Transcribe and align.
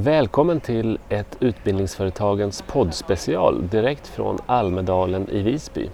Välkommen 0.00 0.60
till 0.60 0.98
ett 1.08 1.36
Utbildningsföretagens 1.40 2.62
poddspecial 2.62 3.68
direkt 3.68 4.06
från 4.06 4.38
Almedalen 4.46 5.28
i 5.30 5.42
Visby. 5.42 5.88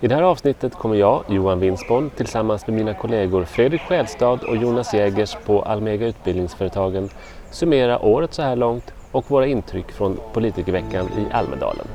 I 0.00 0.08
det 0.08 0.14
här 0.14 0.22
avsnittet 0.22 0.74
kommer 0.74 0.96
jag, 0.96 1.24
Johan 1.28 1.60
Winsborn, 1.60 2.10
tillsammans 2.10 2.66
med 2.66 2.76
mina 2.76 2.94
kollegor 2.94 3.44
Fredrik 3.44 3.80
Skädstad 3.80 4.40
och 4.48 4.56
Jonas 4.56 4.94
Jägers 4.94 5.36
på 5.46 5.62
Almega 5.62 6.06
Utbildningsföretagen 6.06 7.08
summera 7.50 7.98
året 7.98 8.34
så 8.34 8.42
här 8.42 8.56
långt 8.56 8.94
och 9.12 9.30
våra 9.30 9.46
intryck 9.46 9.92
från 9.92 10.20
politikerveckan 10.32 11.06
i 11.06 11.32
Almedalen. 11.32 11.86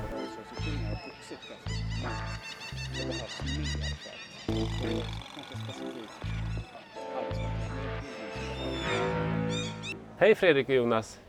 Hej 10.18 10.36
Fredrik 10.36 10.70
och 10.70 10.76
Jonas! 10.76 11.20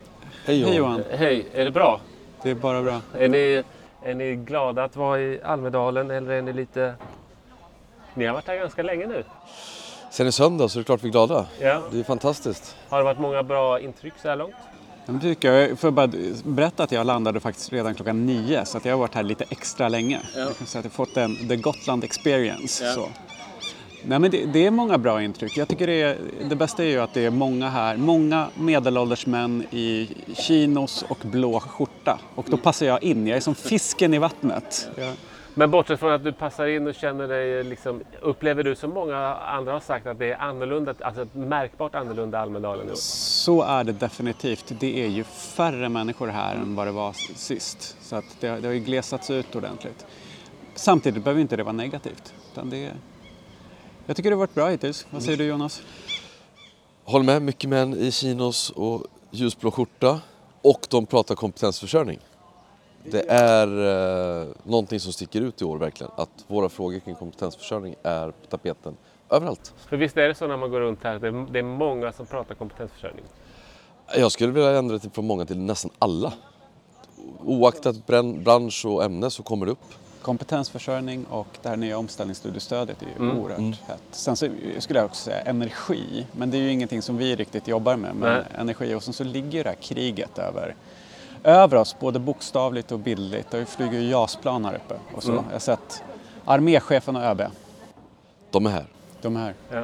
Hej 0.45 0.59
Johan. 0.59 0.71
Hej 0.71 0.77
Johan. 0.77 1.03
Hej, 1.11 1.45
är 1.53 1.65
det 1.65 1.71
bra? 1.71 2.01
Det 2.43 2.49
är 2.49 2.55
bara 2.55 2.81
bra. 2.81 3.01
Är 3.17 3.29
ni, 3.29 3.63
är 4.03 4.13
ni 4.13 4.35
glada 4.35 4.83
att 4.83 4.95
vara 4.95 5.19
i 5.19 5.41
Almedalen 5.43 6.11
eller 6.11 6.31
är 6.31 6.41
ni 6.41 6.53
lite... 6.53 6.95
Ni 8.13 8.25
har 8.25 8.33
varit 8.33 8.47
här 8.47 8.55
ganska 8.55 8.83
länge 8.83 9.07
nu. 9.07 9.23
Sen 10.11 10.27
i 10.27 10.31
söndag 10.31 10.69
så 10.69 10.79
är 10.79 10.81
det 10.81 10.85
klart 10.85 11.03
vi 11.03 11.07
är 11.07 11.11
glada. 11.11 11.45
Ja. 11.59 11.81
Det 11.91 11.99
är 11.99 12.03
fantastiskt. 12.03 12.75
Har 12.89 12.97
det 12.97 13.03
varit 13.03 13.19
många 13.19 13.43
bra 13.43 13.79
intryck 13.79 14.13
så 14.21 14.29
här 14.29 14.35
långt? 14.35 14.55
Det 15.05 15.19
tycker 15.19 15.51
jag. 15.51 15.69
Jag 15.69 15.79
får 15.79 15.91
bara 15.91 16.09
berätta 16.43 16.83
att 16.83 16.91
jag 16.91 17.05
landade 17.05 17.39
faktiskt 17.39 17.73
redan 17.73 17.95
klockan 17.95 18.25
nio 18.25 18.65
så 18.65 18.77
att 18.77 18.85
jag 18.85 18.93
har 18.93 18.99
varit 18.99 19.15
här 19.15 19.23
lite 19.23 19.45
extra 19.49 19.89
länge. 19.89 20.21
Ja. 20.35 20.39
Jag 20.41 20.57
kan 20.57 20.67
säga 20.67 20.79
att 20.79 20.85
jag 20.85 20.91
har 20.91 21.05
fått 21.05 21.17
en 21.17 21.47
The 21.49 21.55
Gotland 21.55 22.03
experience. 22.03 22.85
Ja. 22.85 22.93
Så. 22.93 23.07
Nej, 24.07 24.19
men 24.19 24.31
det, 24.31 24.45
det 24.45 24.65
är 24.65 24.71
många 24.71 24.97
bra 24.97 25.23
intryck. 25.23 25.57
Jag 25.57 25.67
tycker 25.67 25.87
det, 25.87 26.01
är, 26.01 26.17
det 26.49 26.55
bästa 26.55 26.83
är 26.83 26.87
ju 26.87 26.99
att 26.99 27.13
det 27.13 27.25
är 27.25 27.31
många 27.31 27.69
här, 27.69 27.97
många 27.97 28.47
medelålders 28.55 29.25
män 29.25 29.63
i 29.71 30.09
chinos 30.33 31.05
och 31.09 31.17
blå 31.21 31.59
skjorta. 31.59 32.19
Och 32.35 32.45
då 32.49 32.57
passar 32.57 32.85
jag 32.85 33.03
in, 33.03 33.27
jag 33.27 33.37
är 33.37 33.41
som 33.41 33.55
fisken 33.55 34.13
i 34.13 34.17
vattnet. 34.17 34.89
Jag, 34.97 35.13
Men 35.53 35.71
bortsett 35.71 35.99
från 35.99 36.13
att 36.13 36.23
du 36.23 36.31
passar 36.31 36.67
in 36.67 36.87
och 36.87 36.95
känner 36.95 37.27
dig 37.27 37.63
liksom, 37.63 38.01
upplever 38.21 38.63
du 38.63 38.75
som 38.75 38.89
många 38.89 39.17
andra 39.35 39.73
har 39.73 39.79
sagt 39.79 40.07
att 40.07 40.19
det 40.19 40.31
är 40.31 40.37
annorlunda, 40.37 40.93
alltså 41.01 41.27
märkbart 41.33 41.95
annorlunda 41.95 42.39
Almedalen 42.39 42.87
i 42.87 42.91
år? 42.91 42.95
Så 42.95 43.61
är 43.61 43.83
det 43.83 43.91
definitivt. 43.91 44.71
Det 44.79 45.03
är 45.03 45.07
ju 45.07 45.23
färre 45.23 45.89
människor 45.89 46.27
här 46.27 46.55
än 46.55 46.75
vad 46.75 46.87
det 46.87 46.91
var 46.91 47.13
sist. 47.35 47.97
Så 48.01 48.15
att 48.15 48.25
det, 48.39 48.47
det 48.47 48.67
har 48.67 48.73
ju 48.73 48.79
glesats 48.79 49.29
ut 49.29 49.55
ordentligt. 49.55 50.05
Samtidigt 50.75 51.23
behöver 51.23 51.41
inte 51.41 51.55
det 51.55 51.63
vara 51.63 51.73
negativt. 51.73 52.33
Utan 52.51 52.69
det, 52.69 52.91
jag 54.05 54.15
tycker 54.15 54.29
det 54.29 54.35
har 54.35 54.39
varit 54.39 54.53
bra 54.53 54.69
hittills. 54.69 55.07
Vad 55.09 55.23
säger 55.23 55.37
du 55.37 55.45
Jonas? 55.45 55.81
Håller 57.03 57.25
med, 57.25 57.41
mycket 57.41 57.69
män 57.69 57.93
i 57.93 58.11
chinos 58.11 58.69
och 58.69 59.03
ljusblå 59.31 59.71
skjorta. 59.71 60.21
Och 60.61 60.87
de 60.89 61.05
pratar 61.05 61.35
kompetensförsörjning. 61.35 62.19
Det 63.03 63.29
är 63.29 63.67
eh, 64.41 64.47
någonting 64.63 64.99
som 64.99 65.13
sticker 65.13 65.41
ut 65.41 65.61
i 65.61 65.65
år 65.65 65.77
verkligen. 65.77 66.11
Att 66.15 66.29
våra 66.47 66.69
frågor 66.69 66.99
kring 66.99 67.15
kompetensförsörjning 67.15 67.95
är 68.03 68.31
på 68.31 68.47
tapeten 68.49 68.97
överallt. 69.29 69.73
För 69.89 69.97
visst 69.97 70.17
är 70.17 70.27
det 70.27 70.35
så 70.35 70.47
när 70.47 70.57
man 70.57 70.71
går 70.71 70.79
runt 70.79 70.99
här 71.03 71.15
att 71.15 71.21
det 71.21 71.27
är, 71.27 71.47
det 71.51 71.59
är 71.59 71.63
många 71.63 72.11
som 72.11 72.25
pratar 72.25 72.55
kompetensförsörjning? 72.55 73.25
Jag 74.17 74.31
skulle 74.31 74.51
vilja 74.51 74.77
ändra 74.77 74.97
det 74.97 75.09
från 75.09 75.27
många 75.27 75.45
till 75.45 75.59
nästan 75.59 75.91
alla. 75.99 76.33
Oaktat 77.43 78.05
bransch 78.43 78.85
och 78.85 79.03
ämne 79.03 79.29
så 79.29 79.43
kommer 79.43 79.65
det 79.65 79.71
upp. 79.71 79.85
Kompetensförsörjning 80.25 81.25
och 81.25 81.47
det 81.61 81.69
här 81.69 81.75
nya 81.77 81.97
omställningsstudiestödet 81.97 83.01
är 83.01 83.05
ju 83.05 83.11
Mm. 83.25 83.37
oerhört 83.39 83.81
hett. 83.87 84.01
Sen 84.11 84.35
så 84.35 84.47
skulle 84.79 84.99
jag 84.99 85.05
också 85.05 85.23
säga 85.23 85.41
energi, 85.41 86.27
men 86.31 86.51
det 86.51 86.57
är 86.57 86.61
ju 86.61 86.71
ingenting 86.71 87.01
som 87.01 87.17
vi 87.17 87.35
riktigt 87.35 87.67
jobbar 87.67 87.95
med. 87.95 88.15
Men 88.15 88.33
Nej. 88.33 88.43
energi 88.61 88.93
och 88.95 89.03
sen 89.03 89.13
så 89.13 89.23
ligger 89.23 89.63
det 89.63 89.69
här 89.69 89.77
kriget 89.81 90.37
över, 90.39 90.75
över 91.43 91.77
oss, 91.77 91.95
både 91.99 92.19
bokstavligt 92.19 92.91
och 92.91 92.99
bildligt. 92.99 93.51
Det 93.51 93.65
flyger 93.65 93.99
ju 93.99 94.09
JAS-plan 94.09 94.65
här 94.65 94.75
uppe 94.75 94.95
och 95.15 95.23
så. 95.23 95.31
Mm. 95.31 95.43
Jag 95.47 95.53
har 95.55 95.59
sett 95.59 96.03
arméchefen 96.45 97.15
och 97.15 97.23
ÖB, 97.23 97.41
De 98.51 98.65
är 98.65 98.69
här. 98.69 98.85
de 99.21 99.35
här 99.35 99.53
Ja. 99.71 99.83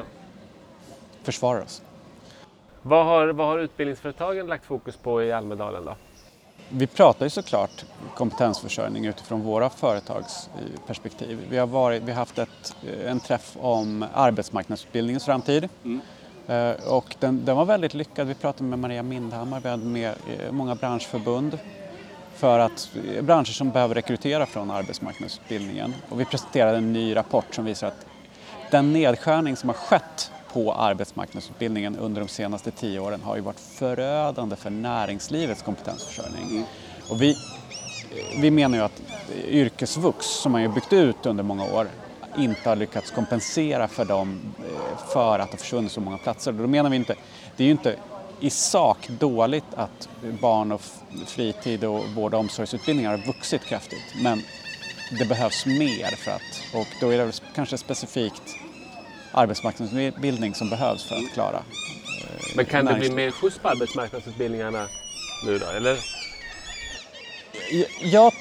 försvarar 1.22 1.60
oss. 1.62 1.82
Vad, 2.82 3.06
har, 3.06 3.28
vad 3.28 3.46
har 3.46 3.58
utbildningsföretagen 3.58 4.46
lagt 4.46 4.64
fokus 4.64 4.96
på 4.96 5.22
i 5.22 5.32
Almedalen 5.32 5.84
då? 5.84 5.94
Vi 6.74 6.86
pratar 6.86 7.26
ju 7.26 7.30
såklart 7.30 7.84
kompetensförsörjning 8.14 9.06
utifrån 9.06 9.42
våra 9.42 9.70
företags 9.70 10.50
eh, 10.54 10.80
perspektiv. 10.86 11.38
Vi 11.50 11.58
har, 11.58 11.66
varit, 11.66 12.02
vi 12.02 12.12
har 12.12 12.18
haft 12.18 12.38
ett, 12.38 12.76
eh, 12.86 13.10
en 13.10 13.20
träff 13.20 13.56
om 13.60 14.04
arbetsmarknadsutbildningens 14.14 15.24
framtid. 15.24 15.68
Eh, 16.46 16.70
Och 16.70 17.16
den, 17.20 17.44
den 17.44 17.56
var 17.56 17.64
väldigt 17.64 17.94
lyckad. 17.94 18.26
Vi 18.26 18.34
pratade 18.34 18.64
med 18.64 18.78
Maria 18.78 19.02
Mindhammar, 19.02 19.60
vi 19.60 19.68
hade 19.68 19.84
med 19.84 20.14
många 20.50 20.74
branschförbund 20.74 21.58
för 22.34 22.58
att 22.58 22.90
branscher 23.22 23.44
som 23.52 23.70
behöver 23.70 23.94
rekrytera 23.94 24.46
från 24.46 24.70
arbetsmarknadsutbildningen. 24.70 25.94
Och 26.08 26.20
vi 26.20 26.24
presenterade 26.24 26.76
en 26.78 26.92
ny 26.92 27.16
rapport 27.16 27.54
som 27.54 27.64
visar 27.64 27.86
att 27.86 28.06
den 28.70 28.92
nedskärning 28.92 29.56
som 29.56 29.68
har 29.68 29.76
skett 29.76 30.30
på 30.52 30.72
arbetsmarknadsutbildningen 30.72 31.96
under 31.96 32.20
de 32.20 32.28
senaste 32.28 32.70
tio 32.70 33.00
åren 33.00 33.20
har 33.22 33.36
ju 33.36 33.42
varit 33.42 33.60
förödande 33.60 34.56
för 34.56 34.70
näringslivets 34.70 35.62
kompetensförsörjning. 35.62 36.64
Och 37.10 37.22
vi, 37.22 37.36
vi 38.40 38.50
menar 38.50 38.78
ju 38.78 38.84
att 38.84 39.02
yrkesvux, 39.48 40.26
som 40.26 40.52
man 40.52 40.62
ju 40.62 40.68
byggt 40.68 40.92
ut 40.92 41.26
under 41.26 41.44
många 41.44 41.64
år, 41.64 41.88
inte 42.38 42.68
har 42.68 42.76
lyckats 42.76 43.10
kompensera 43.10 43.88
för, 43.88 44.04
dem, 44.04 44.40
eh, 44.58 45.06
för 45.12 45.38
att 45.38 45.50
det 45.50 45.56
försvunnit 45.56 45.92
så 45.92 46.00
många 46.00 46.18
platser. 46.18 46.52
Då 46.52 46.66
menar 46.66 46.90
vi 46.90 46.96
inte, 46.96 47.14
det 47.56 47.62
är 47.62 47.66
ju 47.66 47.72
inte 47.72 47.96
i 48.40 48.50
sak 48.50 49.08
dåligt 49.08 49.74
att 49.74 50.08
barn 50.40 50.72
och 50.72 50.80
fritid 51.26 51.84
och 51.84 52.04
vård 52.08 52.34
och 52.34 52.40
omsorgsutbildningar 52.40 53.10
har 53.10 53.26
vuxit 53.26 53.64
kraftigt. 53.64 54.14
Men 54.22 54.42
det 55.18 55.24
behövs 55.24 55.66
mer 55.66 56.16
för 56.16 56.30
att, 56.30 56.74
och 56.74 56.86
då 57.00 57.10
är 57.10 57.18
det 57.18 57.40
kanske 57.54 57.78
specifikt 57.78 58.42
arbetsmarknadsutbildning 59.32 60.54
som 60.54 60.68
behövs 60.70 61.04
för 61.04 61.16
att 61.16 61.34
klara. 61.34 61.62
Men 62.56 62.64
kan 62.64 62.84
det 62.84 62.94
bli 62.94 63.10
mer 63.10 63.30
skjuts 63.30 63.58
på 63.58 63.68
arbetsmarknadsutbildningarna 63.68 64.88
nu 65.46 65.58
då? 65.58 65.66
Eller? 65.66 65.98
Ja, 68.02 68.32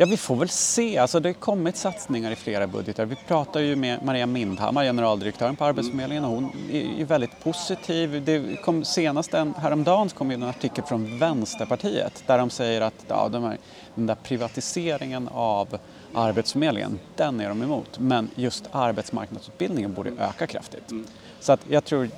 ja, 0.00 0.06
vi 0.06 0.16
får 0.16 0.36
väl 0.36 0.48
se. 0.48 0.98
Alltså, 0.98 1.20
det 1.20 1.28
har 1.28 1.34
kommit 1.34 1.76
satsningar 1.76 2.30
i 2.30 2.36
flera 2.36 2.66
budgetar. 2.66 3.04
Vi 3.04 3.16
pratar 3.16 3.60
ju 3.60 3.76
med 3.76 4.02
Maria 4.04 4.26
Mindhammar, 4.26 4.84
generaldirektören 4.84 5.56
på 5.56 5.64
Arbetsförmedlingen 5.64 6.24
och 6.24 6.30
hon 6.30 6.52
är 6.72 7.04
väldigt 7.04 7.42
positiv. 7.42 8.22
Det 8.24 8.62
kom 8.62 8.84
senast 8.84 9.34
en, 9.34 9.54
häromdagen 9.54 10.08
så 10.08 10.16
kom 10.16 10.30
en 10.30 10.42
artikel 10.42 10.84
från 10.84 11.18
Vänsterpartiet 11.18 12.24
där 12.26 12.38
de 12.38 12.50
säger 12.50 12.80
att 12.80 13.04
ja, 13.08 13.28
de 13.28 13.44
här, 13.44 13.58
den 13.94 14.06
där 14.06 14.14
privatiseringen 14.14 15.28
av 15.28 15.78
Arbetsförmedlingen, 16.14 16.98
den 17.16 17.40
är 17.40 17.48
de 17.48 17.62
emot. 17.62 17.98
Men 17.98 18.30
just 18.34 18.64
arbetsmarknadsutbildningen 18.72 19.94
borde 19.94 20.10
öka 20.10 20.46
kraftigt. 20.46 20.92
Så 21.40 21.52
att 21.52 21.60
jag 21.68 21.84
tror 21.84 22.04
eh, 22.04 22.10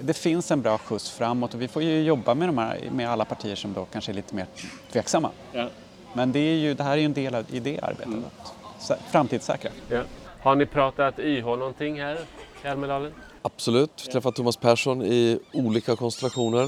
det 0.00 0.14
finns 0.14 0.50
en 0.50 0.62
bra 0.62 0.78
skjuts 0.78 1.10
framåt 1.10 1.54
och 1.54 1.62
vi 1.62 1.68
får 1.68 1.82
ju 1.82 2.02
jobba 2.02 2.34
med, 2.34 2.48
de 2.48 2.58
här, 2.58 2.78
med 2.92 3.10
alla 3.10 3.24
partier 3.24 3.54
som 3.54 3.72
då 3.72 3.84
kanske 3.84 4.12
är 4.12 4.14
lite 4.14 4.34
mer 4.34 4.46
tveksamma. 4.92 5.30
Ja. 5.52 5.68
Men 6.14 6.32
det, 6.32 6.38
är 6.38 6.54
ju, 6.56 6.74
det 6.74 6.82
här 6.82 6.92
är 6.92 6.96
ju 6.96 7.04
en 7.04 7.12
del 7.12 7.34
av, 7.34 7.44
i 7.54 7.60
det 7.60 7.80
arbetet, 7.80 8.14
att 8.14 8.80
sä- 8.82 8.98
framtidssäkra. 9.10 9.70
Ja. 9.88 10.02
Har 10.42 10.54
ni 10.54 10.66
pratat 10.66 11.18
YH 11.18 11.44
någonting 11.44 12.00
här 12.00 12.18
i 12.64 12.68
Almedalen? 12.68 13.12
Absolut, 13.42 14.04
vi 14.06 14.12
träffar 14.12 14.30
Thomas 14.30 14.56
Persson 14.56 15.02
i 15.02 15.38
olika 15.52 15.96
konstellationer, 15.96 16.62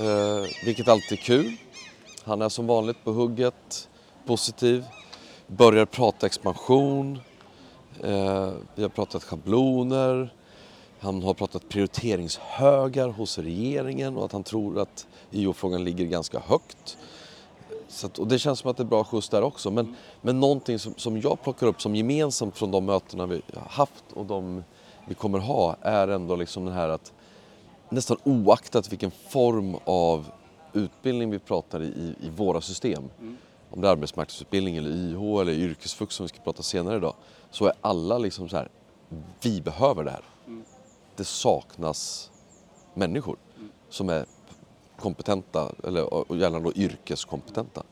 eh, 0.00 0.44
vilket 0.64 0.88
alltid 0.88 1.18
är 1.18 1.22
kul. 1.22 1.52
Han 2.24 2.42
är 2.42 2.48
som 2.48 2.66
vanligt 2.66 3.04
på 3.04 3.12
hugget, 3.12 3.88
positiv, 4.26 4.84
börjar 5.46 5.84
prata 5.86 6.26
expansion, 6.26 7.18
eh, 8.04 8.52
vi 8.74 8.82
har 8.82 8.88
pratat 8.88 9.24
schabloner, 9.24 10.32
han 11.00 11.22
har 11.22 11.34
pratat 11.34 11.68
prioriteringshögar 11.68 13.08
hos 13.08 13.38
regeringen 13.38 14.16
och 14.16 14.24
att 14.24 14.32
han 14.32 14.42
tror 14.42 14.80
att 14.80 15.06
IO-frågan 15.30 15.84
ligger 15.84 16.04
ganska 16.04 16.38
högt. 16.46 16.98
Så 17.88 18.06
att, 18.06 18.18
och 18.18 18.26
det 18.26 18.38
känns 18.38 18.58
som 18.58 18.70
att 18.70 18.76
det 18.76 18.82
är 18.82 18.84
bra 18.84 19.04
skjuts 19.04 19.28
där 19.28 19.42
också. 19.42 19.70
Men, 19.70 19.96
men 20.20 20.40
någonting 20.40 20.78
som, 20.78 20.94
som 20.96 21.20
jag 21.20 21.42
plockar 21.42 21.66
upp 21.66 21.82
som 21.82 21.94
gemensamt 21.94 22.56
från 22.56 22.70
de 22.70 22.84
mötena 22.84 23.26
vi 23.26 23.42
har 23.54 23.68
haft 23.68 24.04
och 24.14 24.26
de 24.26 24.64
vi 25.08 25.14
kommer 25.14 25.38
ha 25.38 25.76
är 25.80 26.08
ändå 26.08 26.36
liksom 26.36 26.64
den 26.64 26.74
här 26.74 26.88
att 26.88 27.12
nästan 27.88 28.16
oaktat 28.24 28.92
vilken 28.92 29.10
form 29.10 29.76
av 29.84 30.26
utbildning 30.72 31.30
vi 31.30 31.38
pratar 31.38 31.82
i, 31.82 32.14
i, 32.20 32.30
våra 32.36 32.60
system, 32.60 33.10
om 33.70 33.80
det 33.80 33.88
är 33.88 33.92
arbetsmarknadsutbildning 33.92 34.76
eller 34.76 34.90
YH 34.90 35.40
eller 35.40 35.52
yrkesvux 35.52 36.14
som 36.14 36.24
vi 36.24 36.28
ska 36.28 36.38
prata 36.38 36.62
senare 36.62 36.96
idag, 36.96 37.14
så 37.50 37.66
är 37.66 37.72
alla 37.80 38.18
liksom 38.18 38.48
så 38.48 38.56
här, 38.56 38.68
vi 39.42 39.60
behöver 39.60 40.04
det 40.04 40.10
här. 40.10 40.24
Det 41.16 41.24
saknas 41.24 42.30
människor 42.94 43.36
som 43.88 44.08
är 44.08 44.26
kompetenta, 45.00 45.72
eller 45.84 46.14
och 46.14 46.36
gärna 46.36 46.60
då 46.60 46.72
yrkeskompetenta. 46.72 47.82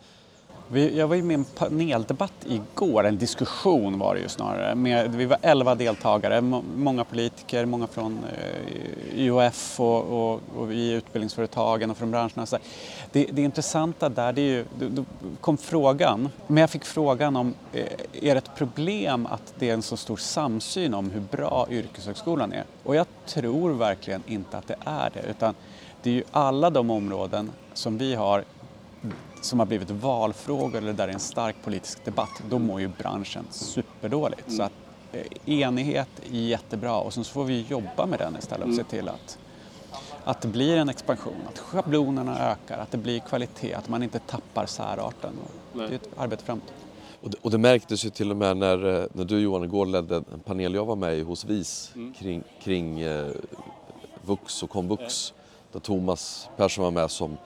Jag 0.72 1.08
var 1.08 1.16
ju 1.16 1.22
med 1.22 1.34
i 1.34 1.38
en 1.38 1.44
paneldebatt 1.44 2.46
igår, 2.46 3.06
en 3.06 3.18
diskussion 3.18 3.98
var 3.98 4.14
det 4.14 4.20
ju 4.20 4.28
snarare. 4.28 4.74
Med, 4.74 5.14
vi 5.14 5.24
var 5.24 5.38
elva 5.42 5.74
deltagare, 5.74 6.40
många 6.76 7.04
politiker, 7.04 7.64
många 7.64 7.86
från 7.86 8.18
eh, 8.24 9.30
UF 9.30 9.80
och, 9.80 10.04
och, 10.04 10.40
och 10.56 10.72
i 10.72 10.92
utbildningsföretagen 10.92 11.90
och 11.90 11.96
från 11.96 12.10
branscherna. 12.10 12.46
Så 12.46 12.58
det, 13.12 13.24
det 13.32 13.42
intressanta 13.42 14.08
där, 14.08 14.32
det 14.32 14.40
är 14.40 14.44
ju, 14.44 14.64
då 14.78 15.04
kom 15.40 15.56
frågan, 15.56 16.28
men 16.46 16.60
jag 16.60 16.70
fick 16.70 16.84
frågan 16.84 17.36
om 17.36 17.54
eh, 17.72 17.86
är 18.12 18.34
det 18.34 18.38
ett 18.38 18.54
problem 18.56 19.26
att 19.26 19.54
det 19.58 19.70
är 19.70 19.74
en 19.74 19.82
så 19.82 19.96
stor 19.96 20.16
samsyn 20.16 20.94
om 20.94 21.10
hur 21.10 21.20
bra 21.20 21.66
yrkeshögskolan 21.70 22.52
är? 22.52 22.64
Och 22.82 22.96
jag 22.96 23.06
tror 23.26 23.72
verkligen 23.72 24.22
inte 24.26 24.58
att 24.58 24.66
det 24.66 24.76
är 24.84 25.10
det, 25.14 25.30
utan 25.30 25.54
det 26.02 26.10
är 26.10 26.14
ju 26.14 26.24
alla 26.30 26.70
de 26.70 26.90
områden 26.90 27.50
som 27.74 27.98
vi 27.98 28.14
har 28.14 28.44
som 29.46 29.58
har 29.58 29.66
blivit 29.66 29.90
valfrågor 29.90 30.78
eller 30.78 30.92
där 30.92 31.06
det 31.06 31.12
är 31.12 31.14
en 31.14 31.20
stark 31.20 31.56
politisk 31.64 32.04
debatt, 32.04 32.42
då 32.50 32.58
mår 32.58 32.80
ju 32.80 32.88
branschen 32.88 33.44
superdåligt. 33.50 34.52
Så 34.52 34.62
att 34.62 34.72
eh, 35.12 35.60
enighet 35.60 36.08
är 36.32 36.38
jättebra 36.38 36.96
och 36.96 37.14
sen 37.14 37.24
så 37.24 37.32
får 37.32 37.44
vi 37.44 37.66
jobba 37.68 38.06
med 38.06 38.18
den 38.18 38.36
istället 38.38 38.68
och 38.68 38.74
se 38.74 38.84
till 38.84 39.08
att, 39.08 39.38
att 40.24 40.40
det 40.40 40.48
blir 40.48 40.76
en 40.76 40.88
expansion, 40.88 41.36
att 41.48 41.58
schablonerna 41.58 42.50
ökar, 42.50 42.78
att 42.78 42.90
det 42.90 42.98
blir 42.98 43.20
kvalitet, 43.20 43.74
att 43.74 43.88
man 43.88 44.02
inte 44.02 44.18
tappar 44.18 44.66
särarten. 44.66 45.32
Det 45.72 45.82
är 45.82 45.92
ett 45.92 46.08
arbete 46.16 46.44
framåt. 46.44 46.72
Och 47.20 47.30
det, 47.30 47.36
och 47.42 47.50
det, 47.50 47.58
märktes 47.58 48.04
ju 48.04 48.10
till 48.10 48.30
och 48.30 48.36
med 48.36 48.56
när, 48.56 49.02
eh, 49.02 49.06
när 49.12 49.24
du 49.24 49.40
Johan 49.40 49.64
igår 49.64 49.86
ledde 49.86 50.16
en 50.16 50.40
panel 50.44 50.74
jag 50.74 50.84
var 50.84 50.96
med 50.96 51.18
i 51.18 51.22
hos 51.22 51.44
VIS 51.44 51.92
mm. 51.94 52.14
kring, 52.14 52.42
kring 52.62 53.00
eh, 53.00 53.26
VUX 54.22 54.62
och 54.62 54.70
komvux. 54.70 55.34
Ja. 55.36 55.42
Där 55.72 55.80
Thomas 55.80 56.48
Persson 56.56 56.84
var 56.84 56.90
med 56.90 57.10
som 57.10 57.36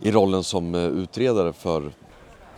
i 0.00 0.10
rollen 0.10 0.44
som 0.44 0.74
eh, 0.74 0.84
utredare 0.84 1.52
för 1.52 1.92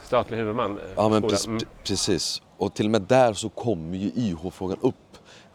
statlig 0.02 0.38
huvudman? 0.38 0.70
Eh, 0.70 0.84
ja, 0.96 1.08
men 1.08 1.22
pre 1.22 1.36
mm. 1.46 1.60
precis. 1.84 2.42
Och 2.56 2.74
till 2.74 2.86
och 2.86 2.90
med 2.90 3.02
där 3.02 3.32
så 3.32 3.48
kommer 3.48 3.96
ju 3.96 4.10
YH-frågan 4.14 4.78
upp. 4.80 4.94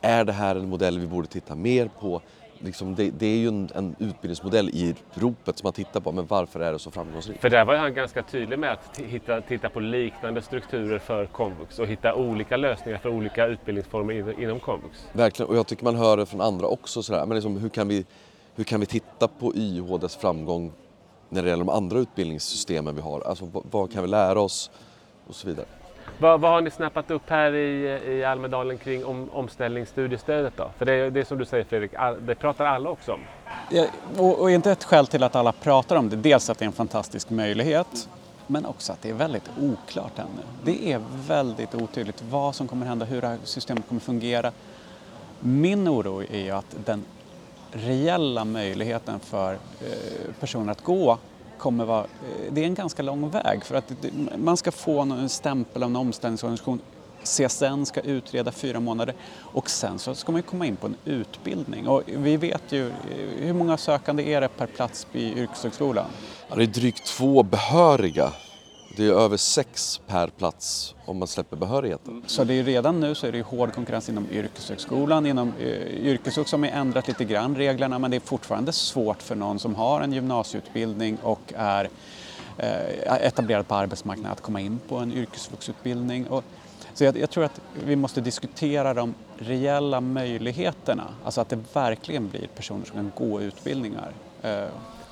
Är 0.02 0.24
det 0.26 0.34
här 0.34 0.56
en 0.56 0.70
modell 0.70 1.00
vi 1.00 1.08
borde 1.08 1.28
titta 1.28 1.56
mer 1.56 1.90
på? 2.00 2.22
Liksom 2.64 2.96
det, 2.96 3.12
det, 3.12 3.26
är 3.26 3.38
ju 3.38 3.48
en, 3.48 3.70
en, 3.76 3.96
utbildningsmodell 4.00 4.70
i 4.70 4.96
ropet 5.14 5.58
som 5.58 5.66
man 5.66 5.74
tittar 5.74 6.00
på, 6.00 6.12
men 6.12 6.26
varför 6.26 6.60
är 6.60 6.74
det 6.74 6.80
så 6.80 6.92
framgångsrikt? 6.92 7.42
För 7.42 7.50
där 7.50 7.66
var 7.66 7.76
han 7.76 7.94
ganska 7.94 8.24
tydlig 8.24 8.60
med 8.60 8.72
att 8.72 8.98
hitta, 8.98 9.42
titta 9.42 9.70
på 9.70 9.80
liknande 9.80 10.42
strukturer 10.42 11.00
för 11.00 11.26
komvux 11.26 11.80
och 11.80 11.88
hitta 11.88 12.16
olika 12.16 12.58
lösningar 12.58 12.98
för 12.98 13.10
olika 13.10 13.46
utbildningsformer 13.46 14.42
inom 14.44 14.60
komvux. 14.60 15.08
Verkligen, 15.14 15.50
och 15.50 15.58
jag 15.58 15.68
tycker 15.68 15.84
man 15.84 15.96
hör 15.96 16.18
det 16.18 16.26
från 16.26 16.42
andra 16.42 16.68
också. 16.68 17.04
Sådär. 17.04 17.26
Men 17.26 17.36
liksom, 17.36 17.58
hur, 17.58 17.70
kan 17.70 17.88
vi, 17.88 18.06
hur 18.56 18.64
kan 18.64 18.80
vi 18.80 18.86
titta 18.86 19.28
på 19.28 19.56
YH, 19.56 19.98
dess 19.98 20.16
framgång 20.16 20.72
när 21.30 21.44
det 21.44 21.50
gäller 21.50 21.66
de 21.66 21.70
andra 21.70 22.00
utbildningssystemen 22.00 22.96
vi 22.96 23.02
har. 23.02 23.22
Alltså 23.22 23.50
vad, 23.52 23.92
kan 23.94 24.02
vi 24.02 24.10
lära 24.10 24.42
oss 24.42 24.72
och 25.28 25.36
så 25.36 25.48
vidare. 25.48 25.66
Vad, 26.20 26.42
vad 26.42 26.52
har 26.52 26.62
ni 26.62 26.72
snappat 26.72 27.12
upp 27.12 27.30
här 27.30 27.56
i, 27.56 28.00
i 28.08 28.24
Almedalen 28.24 28.78
kring 28.78 29.06
om, 29.06 29.30
omställningsstudiestödet 29.34 30.54
då? 30.58 30.72
För 30.78 30.86
det 30.86 30.94
är 30.94 31.12
det 31.12 31.26
som 31.26 31.38
du 31.38 31.46
säger 31.46 31.64
Fredrik, 31.64 31.92
det 32.22 32.36
pratar 32.36 32.66
alla 32.66 32.90
också 32.90 33.14
om. 33.14 33.20
Ja, 33.70 33.86
och, 34.18 34.40
och 34.40 34.52
inte 34.52 34.72
ett 34.72 34.84
skäl 34.84 35.08
till 35.08 35.24
att 35.24 35.36
alla 35.36 35.52
pratar 35.52 35.96
om 35.96 36.10
det, 36.10 36.16
dels 36.16 36.50
att 36.50 36.58
det 36.58 36.66
är 36.66 36.68
en 36.68 36.74
fantastisk 36.74 37.30
möjlighet 37.30 38.10
men 38.48 38.66
också 38.66 38.94
att 38.94 39.02
det 39.02 39.10
är 39.10 39.14
väldigt 39.14 39.50
oklart 39.62 40.20
ännu. 40.20 40.42
Det 40.64 40.92
är 40.92 41.02
väldigt 41.28 41.76
otydligt 41.76 42.24
vad 42.30 42.56
som 42.56 42.68
kommer 42.68 42.86
hända, 42.86 43.06
hur 43.06 43.22
det 43.22 43.28
här 43.28 43.38
systemet 43.44 43.88
kommer 43.88 44.02
fungera. 44.02 44.52
Min 45.40 45.90
oro 45.90 46.22
är 46.22 46.40
ju 46.40 46.52
att 46.52 46.76
den 46.86 47.06
reella 47.72 48.46
möjligheten 48.46 49.20
för 49.20 49.54
eh, 49.54 50.34
personer 50.40 50.72
att 50.72 50.84
gå 50.84 51.18
kommer 51.58 51.86
vara, 51.86 52.04
eh, 52.04 52.54
det 52.54 52.62
är 52.62 52.66
en 52.66 52.76
ganska 52.76 53.04
lång 53.04 53.30
väg 53.30 53.66
för 53.66 53.76
att 53.76 53.94
man 54.38 54.58
ska 54.58 54.72
få 54.72 55.00
en 55.00 55.30
stämpel 55.30 55.84
av 55.84 55.90
en 55.90 55.96
omställningsorganisation 55.96 56.82
CSN 57.24 57.86
ska 57.86 58.02
utreda 58.02 58.52
fyra 58.52 58.80
månader 58.80 59.16
och 59.38 59.70
sen 59.70 60.00
så 60.00 60.16
ska 60.16 60.32
man 60.32 60.44
komma 60.44 60.66
in 60.66 60.76
på 60.76 60.88
en 60.88 60.96
utbildning. 61.06 61.88
Och 61.88 62.04
vi 62.06 62.38
vet 62.38 62.72
ju, 62.72 62.88
eh, 62.90 62.94
hur 63.38 63.54
många 63.54 63.78
sökande 63.78 64.34
är 64.34 64.42
det 64.42 64.48
per 64.48 64.68
plats 64.68 65.08
i 65.14 65.34
yrkeshögskolan? 65.40 66.06
Ja, 66.50 66.56
det 66.56 66.64
är 66.64 66.68
drygt 66.68 67.06
två 67.06 67.44
behöriga 67.44 68.34
det 68.96 69.06
är 69.06 69.12
över 69.12 69.38
sex 69.38 70.02
per 70.08 70.28
plats 70.28 70.96
om 71.06 71.18
man 71.18 71.28
släpper 71.28 71.58
behörigheten. 71.58 72.24
Så 72.28 72.44
det 72.44 72.54
är 72.54 72.64
redan 72.64 73.00
nu 73.00 73.16
så 73.16 73.28
är 73.28 73.32
det 73.32 73.42
hård 73.42 73.74
konkurrens 73.74 74.10
inom 74.10 74.28
yrkeshögskolan, 74.32 75.26
inom 75.26 75.54
eh, 75.60 75.66
yrkeshögskolan 75.88 76.46
som 76.48 76.64
har 76.64 76.70
ändrat 76.70 77.08
lite 77.08 77.26
grann 77.26 77.56
reglerna 77.56 78.00
men 78.00 78.12
det 78.12 78.18
är 78.18 78.22
fortfarande 78.22 78.72
svårt 78.72 79.22
för 79.22 79.36
någon 79.36 79.60
som 79.60 79.76
har 79.76 80.02
en 80.02 80.14
gymnasieutbildning 80.14 81.18
och 81.24 81.54
är 81.56 81.90
eh, 82.58 83.26
etablerad 83.28 83.68
på 83.68 83.76
arbetsmarknaden 83.76 84.32
att 84.32 84.42
komma 84.42 84.62
in 84.62 84.80
på 84.88 84.98
en 84.98 85.14
yrkesvuxutbildning. 85.14 86.28
Så 86.94 87.04
jag, 87.04 87.18
jag, 87.18 87.30
tror 87.30 87.44
att 87.44 87.62
vi 87.86 87.96
måste 87.96 88.22
diskutera 88.22 88.94
de 88.94 89.14
reella 89.38 90.02
möjligheterna, 90.02 91.08
alltså 91.26 91.42
att 91.42 91.50
det 91.50 91.60
verkligen 91.74 92.30
blir 92.30 92.48
personer 92.56 92.86
som 92.86 92.96
kan 92.96 93.12
gå 93.28 93.42
utbildningar. 93.42 94.12
Eh, 94.42 94.66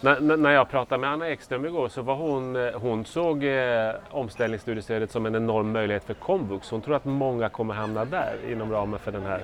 Eh, 0.04 0.22
när, 0.22 0.38
när 0.38 0.52
jag 0.52 0.70
pratade 0.70 1.02
med 1.02 1.10
Anna 1.10 1.30
Ekström 1.30 1.66
igår 1.66 1.90
så 1.90 2.02
var 2.02 2.16
hon, 2.16 2.56
eh, 2.56 2.80
hon 2.82 3.06
såg 3.06 3.44
eh, 3.44 3.92
omställningsstudiestödet 4.12 5.12
som 5.12 5.26
en 5.26 5.36
enorm 5.36 5.72
möjlighet 5.72 6.04
för 6.04 6.14
komvux. 6.14 6.70
Hon 6.70 6.82
tror 6.82 6.96
att 6.96 7.06
många 7.06 7.50
kommer 7.50 7.74
hamna 7.74 8.06
där 8.06 8.52
inom 8.52 8.72
ramen 8.72 9.00
för 9.00 9.12
den 9.12 9.24
här 9.24 9.44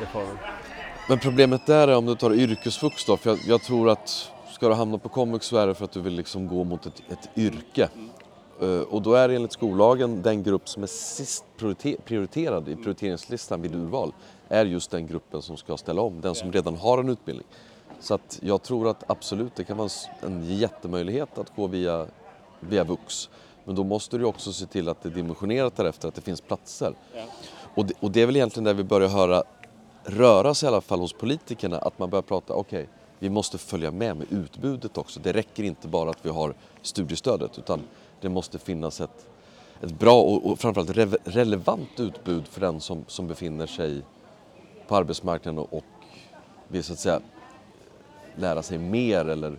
reformen. 0.00 0.36
Men 1.08 1.18
problemet 1.18 1.66
där 1.66 1.88
är 1.88 1.96
om 1.96 2.06
du 2.06 2.14
tar 2.14 2.34
yrkesvux 2.34 3.04
då, 3.06 3.16
för 3.16 3.30
jag, 3.30 3.38
jag 3.46 3.62
tror 3.62 3.90
att 3.90 4.32
ska 4.52 4.68
du 4.68 4.74
hamna 4.74 4.98
på 4.98 5.08
komvux 5.08 5.46
så 5.46 5.56
är 5.56 5.66
det 5.66 5.74
för 5.74 5.84
att 5.84 5.92
du 5.92 6.00
vill 6.00 6.14
liksom 6.14 6.48
gå 6.48 6.64
mot 6.64 6.86
ett, 6.86 7.02
ett 7.08 7.28
yrke. 7.36 7.88
Uh, 8.62 8.80
och 8.80 9.02
då 9.02 9.14
är 9.14 9.28
enligt 9.28 9.52
skollagen 9.52 10.22
den 10.22 10.42
grupp 10.42 10.68
som 10.68 10.82
är 10.82 10.86
sist 10.86 11.44
prioriterad 12.04 12.68
i 12.68 12.76
prioriteringslistan 12.76 13.62
vid 13.62 13.74
urval 13.74 14.12
är 14.48 14.64
just 14.64 14.90
den 14.90 15.06
gruppen 15.06 15.42
som 15.42 15.56
ska 15.56 15.76
ställa 15.76 16.02
om, 16.02 16.20
den 16.20 16.34
som 16.34 16.52
redan 16.52 16.76
har 16.76 16.98
en 16.98 17.08
utbildning. 17.08 17.46
Så 18.00 18.14
att 18.14 18.38
jag 18.42 18.62
tror 18.62 18.88
att 18.88 19.10
absolut, 19.10 19.56
det 19.56 19.64
kan 19.64 19.76
vara 19.76 19.88
en 20.22 20.44
jättemöjlighet 20.58 21.38
att 21.38 21.56
gå 21.56 21.66
via, 21.66 22.06
via 22.60 22.84
VUX. 22.84 23.28
Men 23.64 23.74
då 23.74 23.84
måste 23.84 24.18
du 24.18 24.24
också 24.24 24.52
se 24.52 24.66
till 24.66 24.88
att 24.88 25.02
det 25.02 25.08
är 25.08 25.14
dimensionerat 25.14 25.76
därefter, 25.76 26.08
att 26.08 26.14
det 26.14 26.20
finns 26.20 26.40
platser. 26.40 26.94
Ja. 27.14 27.22
Och, 27.74 27.86
det, 27.86 27.94
och 28.00 28.10
det 28.10 28.22
är 28.22 28.26
väl 28.26 28.36
egentligen 28.36 28.64
där 28.64 28.74
vi 28.74 28.84
börjar 28.84 29.08
höra 29.08 29.42
röra 30.04 30.54
sig 30.54 30.66
i 30.66 30.68
alla 30.68 30.80
fall 30.80 31.00
hos 31.00 31.12
politikerna, 31.12 31.78
att 31.78 31.98
man 31.98 32.10
börjar 32.10 32.22
prata, 32.22 32.54
okej, 32.54 32.82
okay, 32.82 32.94
vi 33.18 33.30
måste 33.30 33.58
följa 33.58 33.90
med 33.90 34.16
med 34.16 34.32
utbudet 34.32 34.98
också. 34.98 35.20
Det 35.20 35.32
räcker 35.32 35.62
inte 35.62 35.88
bara 35.88 36.10
att 36.10 36.18
vi 36.26 36.30
har 36.30 36.54
studiestödet 36.82 37.58
utan 37.58 37.80
det 38.20 38.28
måste 38.28 38.58
finnas 38.58 39.00
ett, 39.00 39.26
ett 39.80 39.98
bra 39.98 40.20
och, 40.20 40.50
och 40.50 40.58
framförallt 40.58 40.90
re 40.90 41.04
relevant 41.24 42.00
utbud 42.00 42.46
för 42.46 42.60
den 42.60 42.80
som, 42.80 43.04
som 43.06 43.28
befinner 43.28 43.66
sig 43.66 44.02
på 44.88 44.96
arbetsmarknaden 44.96 45.58
och, 45.58 45.72
och 45.72 45.84
vill 46.68 46.84
så 46.84 46.92
att 46.92 46.98
säga 46.98 47.20
lära 48.36 48.62
sig 48.62 48.78
mer 48.78 49.24
eller 49.24 49.56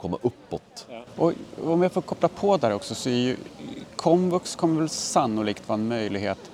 komma 0.00 0.18
uppåt. 0.22 0.86
Ja. 0.90 1.02
Och 1.16 1.32
om 1.64 1.82
jag 1.82 1.92
får 1.92 2.02
koppla 2.02 2.28
på 2.28 2.56
där 2.56 2.72
också 2.72 2.94
så 2.94 3.08
är 3.08 3.14
ju 3.14 3.36
komvux 3.96 4.56
kommer 4.56 4.80
väl 4.80 4.88
sannolikt 4.88 5.68
vara 5.68 5.78
en 5.78 5.88
möjlighet 5.88 6.50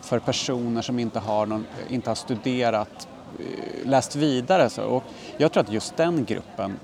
för 0.00 0.18
personer 0.18 0.82
som 0.82 0.98
inte 0.98 1.18
har, 1.18 1.46
någon, 1.46 1.66
inte 1.88 2.10
har 2.10 2.14
studerat, 2.14 3.08
eh, 3.38 3.88
läst 3.88 4.16
vidare. 4.16 4.70
Så. 4.70 4.82
Och 4.82 5.04
jag 5.36 5.52
tror 5.52 5.62
att 5.62 5.72
just 5.72 5.96
den 5.96 6.24
gruppen 6.24 6.78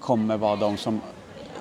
kommer 0.00 0.36
vara 0.36 0.56
de 0.56 0.76
som 0.76 1.00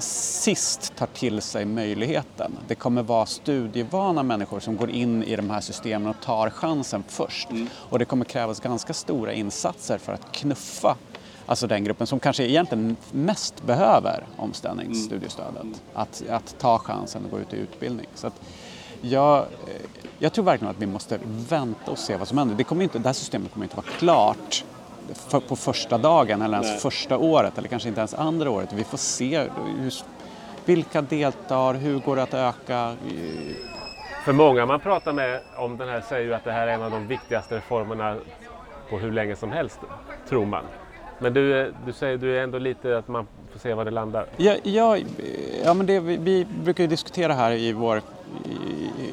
sist 0.03 0.96
tar 0.96 1.06
till 1.08 1.42
sig 1.42 1.65
möjligheten. 1.65 2.58
Det 2.68 2.75
kommer 2.75 3.03
vara 3.03 3.25
studievana 3.25 4.24
människor 4.24 4.60
som 4.60 4.77
går 4.77 4.89
in 4.89 5.24
i 5.24 5.36
de 5.36 5.50
här 5.50 5.62
systemen 5.62 6.08
och 6.10 6.22
tar 6.22 6.50
chansen 6.50 7.03
först. 7.08 7.50
Mm. 7.50 7.68
Och 7.74 8.00
det 8.00 8.06
kommer 8.06 8.25
krävas 8.25 8.60
ganska 8.60 8.94
stora 8.94 9.34
insatser 9.34 9.98
för 9.98 10.13
att 10.13 10.32
knuffa 10.32 10.96
alltså 11.50 11.68
den 11.68 11.84
gruppen 11.84 12.08
som 12.08 12.20
kanske 12.20 12.44
egentligen 12.44 12.98
mest 13.12 13.63
behöver 13.63 14.24
omställningsstudiestödet. 14.38 15.62
Mm. 15.62 15.75
Att, 15.94 16.24
att 16.29 16.56
ta 16.60 16.79
chansen 16.79 17.25
och 17.25 17.32
gå 17.32 17.39
ut 17.39 17.53
i 17.53 17.58
utbildning. 17.58 18.08
Så 18.15 18.27
att 18.27 18.41
jag, 19.01 19.38
eh, 19.38 19.46
jag 20.20 20.34
tror 20.34 20.46
verkligen 20.46 20.72
att 20.72 20.82
vi 20.82 20.86
måste 20.86 21.20
vänta 21.50 21.91
och 21.91 21.98
se 21.98 22.18
vad 22.18 22.27
som 22.27 22.38
händer. 22.38 22.56
Det, 22.56 22.63
kommer 22.63 22.84
inte, 22.84 23.00
det 23.00 23.10
här 23.10 23.13
systemet 23.13 23.53
kommer 23.53 23.65
inte 23.65 23.75
vara 23.75 23.86
klart 23.98 24.65
för, 25.13 25.39
på 25.39 25.56
första 25.56 25.98
dagen 25.98 26.41
eller 26.41 26.58
ens 26.58 26.72
Nej. 26.72 26.79
första 26.79 27.18
året 27.18 27.58
eller 27.58 27.68
kanske 27.68 27.89
inte 27.89 28.01
ens 28.01 28.13
andra 28.13 28.50
året. 28.50 28.74
Vi 28.74 28.84
får 28.84 28.98
se 28.98 29.39
hur, 29.79 29.94
vilka 30.65 31.01
deltar, 31.01 31.74
hur 31.74 32.00
går 32.00 32.15
det 32.15 32.24
att 32.24 32.34
öka? 32.34 32.96
För 34.25 34.34
många 34.34 34.65
man 34.65 34.79
pratar 34.79 35.13
med 35.13 35.41
om 35.58 35.77
den 35.77 35.89
här 35.89 36.01
säger 36.01 36.25
ju 36.25 36.34
att 36.34 36.44
det 36.44 36.51
här 36.51 36.68
är 36.68 36.72
en 36.72 36.82
av 36.82 36.91
de 36.91 37.08
viktigaste 37.08 37.58
reformerna 37.58 38.18
på 38.89 38.98
hur 38.98 39.12
länge 39.12 39.36
som 39.36 39.51
helst, 39.51 39.79
tror 40.29 40.46
man. 40.46 40.63
Men 41.20 41.34
du, 41.34 41.74
du 41.86 41.94
säger 41.94 42.18
du 42.18 42.38
är 42.38 42.44
ändå 42.44 42.58
lite 42.58 42.98
att 42.98 43.08
man 43.08 43.28
får 43.52 43.60
se 43.60 43.74
var 43.74 43.86
det 43.86 43.92
landar? 43.92 44.26
Ja, 44.38 44.56
ja, 44.64 44.98
ja 45.64 45.74
men 45.74 45.86
det, 45.86 46.00
vi, 46.00 46.18
vi 46.18 46.46
brukar 46.64 46.84
ju 46.84 46.88
diskutera 46.88 47.34
här 47.34 47.52
i 47.52 47.74
vår, 47.74 48.02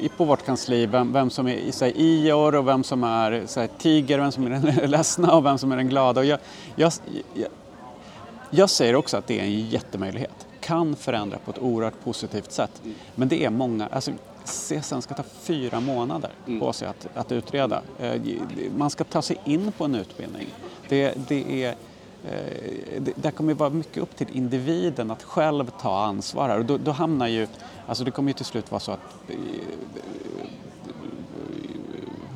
i, 0.01 0.09
på 0.17 0.25
vårt 0.25 0.45
kansli 0.45 0.85
vem, 0.85 1.13
vem 1.13 1.29
som 1.29 1.47
är 1.47 1.71
så 1.71 1.85
här, 1.85 1.93
Ior 1.95 2.55
och 2.55 2.67
vem 2.67 2.83
som 2.83 3.03
är 3.03 3.43
så 3.45 3.59
här, 3.59 3.69
tiger, 3.77 4.19
vem 4.19 4.31
som 4.31 4.45
är 4.45 4.49
den 4.49 4.75
ledsna 4.91 5.35
och 5.35 5.45
vem 5.45 5.57
som 5.57 5.71
är 5.71 5.77
den 5.77 5.89
glada. 5.89 6.21
Och 6.21 6.25
jag, 6.25 6.39
jag, 6.75 6.91
jag, 7.33 7.47
jag 8.49 8.69
säger 8.69 8.95
också 8.95 9.17
att 9.17 9.27
det 9.27 9.39
är 9.39 9.43
en 9.43 9.69
jättemöjlighet. 9.69 10.47
kan 10.59 10.95
förändra 10.95 11.37
på 11.37 11.51
ett 11.51 11.59
oerhört 11.59 12.03
positivt 12.03 12.51
sätt. 12.51 12.81
Men 13.15 13.27
det 13.27 13.45
är 13.45 13.49
många, 13.49 13.87
alltså 13.87 14.11
CSN 14.45 15.01
ska 15.01 15.15
ta 15.15 15.23
fyra 15.41 15.79
månader 15.79 16.29
på 16.59 16.73
sig 16.73 16.87
att, 16.87 17.07
att 17.13 17.31
utreda. 17.31 17.81
Eh, 17.99 18.21
Man 18.77 18.89
ska 18.89 19.03
ta 19.03 19.21
sig 19.21 19.37
in 19.45 19.71
på 19.77 19.85
en 19.85 19.95
utbildning. 19.95 20.47
Det, 20.89 21.13
det 21.27 21.63
är 21.63 21.75
Eh, 22.31 23.01
det, 23.15 23.31
kommer 23.31 23.53
vara 23.53 23.69
mycket 23.69 24.03
upp 24.03 24.15
till 24.15 24.27
individen 24.33 25.11
att 25.11 25.23
själv 25.23 25.71
ta 25.81 26.03
ansvar 26.03 26.49
här. 26.49 26.59
Och 26.59 26.65
då, 26.65 26.77
då 26.77 26.91
hamnar 26.91 27.27
ju, 27.27 27.47
alltså 27.87 28.03
det 28.03 28.11
kommer 28.11 28.29
ju 28.29 28.33
till 28.33 28.45
slut 28.45 28.71
vara 28.71 28.79
så 28.79 28.91
att 28.91 28.99
eh, 29.27 29.35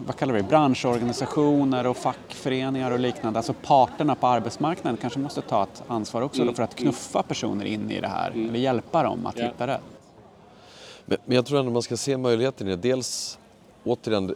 vad 0.05 0.15
kallar 0.15 0.33
vi 0.33 0.43
branschorganisationer 0.43 1.88
och 1.88 1.98
fackföreningar 1.98 2.91
och 2.91 3.00
liknande, 3.00 3.39
alltså 3.39 3.53
parterna 3.53 4.15
på 4.15 4.27
arbetsmarknaden 4.27 4.98
kanske 4.98 5.19
måste 5.19 5.41
ta 5.41 5.63
ett 5.63 5.83
ansvar 5.88 6.21
också 6.21 6.41
mm. 6.41 6.55
för 6.55 6.63
att 6.63 6.75
knuffa 6.75 7.24
personer 7.24 7.65
in 7.65 7.91
i 7.91 8.01
det 8.01 8.07
här 8.07 8.31
mm. 8.31 8.50
eller 8.50 8.60
hjälpa 8.60 9.03
dem 9.03 9.25
att 9.25 9.38
ja. 9.38 9.45
hitta 9.45 9.67
rätt. 9.67 9.81
Men, 11.05 11.17
men 11.25 11.36
jag 11.36 11.45
tror 11.45 11.60
ändå 11.60 11.71
man 11.71 11.81
ska 11.81 11.98
se 11.98 12.17
möjligheten 12.17 12.67
i 12.67 12.69
det. 12.69 12.75
Dels 12.75 13.39
återigen 13.83 14.36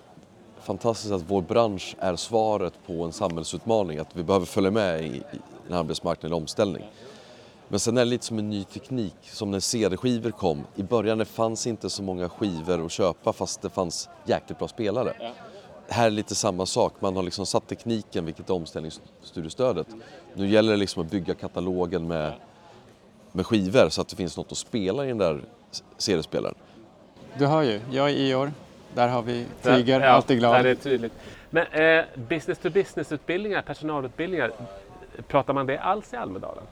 fantastiskt 0.65 1.13
att 1.13 1.23
vår 1.27 1.41
bransch 1.41 1.95
är 1.99 2.15
svaret 2.15 2.73
på 2.87 3.03
en 3.03 3.11
samhällsutmaning, 3.11 3.99
att 3.99 4.15
vi 4.15 4.23
behöver 4.23 4.45
följa 4.45 4.71
med 4.71 5.01
i, 5.01 5.21
en 5.67 5.73
arbetsmarknad 5.73 6.31
i 6.31 6.35
omställning. 6.35 6.83
Men 7.67 7.79
sen 7.79 7.97
är 7.97 8.01
det 8.05 8.09
lite 8.09 8.25
som 8.25 8.39
en 8.39 8.49
ny 8.49 8.63
teknik, 8.63 9.15
som 9.21 9.51
när 9.51 9.59
CD-skivor 9.59 10.31
kom. 10.31 10.63
I 10.75 10.83
början 10.83 11.17
det 11.17 11.25
fanns 11.25 11.67
inte 11.67 11.89
så 11.89 12.03
många 12.03 12.29
skivor 12.29 12.85
att 12.85 12.91
köpa 12.91 13.33
fast 13.33 13.61
det 13.61 13.69
fanns 13.69 14.09
jäkligt 14.25 14.59
bra 14.59 14.67
spelare. 14.67 15.33
Här 15.87 16.05
är 16.05 16.11
lite 16.11 16.35
samma 16.35 16.65
sak, 16.65 16.93
man 16.99 17.15
har 17.15 17.23
liksom 17.23 17.45
satt 17.45 17.67
tekniken, 17.67 18.25
vilket 18.25 18.49
är 18.49 18.53
omställningsstudiestödet. 18.53 19.87
Nu 20.33 20.47
gäller 20.47 20.71
det 20.71 20.77
liksom 20.77 21.03
att 21.03 21.11
bygga 21.11 21.35
katalogen 21.35 22.07
med, 22.07 22.33
med 23.31 23.45
skivor 23.45 23.89
så 23.89 24.01
att 24.01 24.07
det 24.07 24.15
finns 24.15 24.37
något 24.37 24.51
att 24.51 24.57
spela 24.57 25.05
i 25.05 25.07
den 25.07 25.17
där 25.17 25.43
CD-spelaren. 25.97 26.55
Du 27.37 27.45
hör 27.45 27.61
ju, 27.61 27.81
jag 27.91 28.09
är 28.09 28.15
i 28.15 28.35
år, 28.35 28.51
där 28.95 29.07
har 29.07 29.21
vi 29.21 29.45
Tiger, 29.61 30.01
ja, 30.01 30.07
alltid 30.07 30.39
glad. 30.39 30.65
det 30.65 30.69
är 30.69 30.75
tydligt. 30.75 31.13
Men 31.49 31.65
eh, 31.67 32.05
business 32.15 32.57
to 32.59 32.69
business-utbildningar, 32.69 33.61
personalutbildningar, 33.61 34.51
pratar 35.27 35.53
man 35.53 35.65
det 35.65 35.79
alls 35.79 36.13
i 36.13 36.15
Almedalen? 36.15 36.63